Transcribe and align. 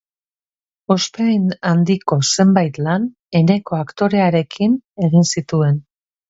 Ospe 0.93 1.27
handiko 1.71 2.17
zenbait 2.29 2.79
lan 2.87 3.05
Eneko 3.41 3.79
aktorearekin 3.81 4.75
egin 5.11 5.31
zituen. 5.37 5.79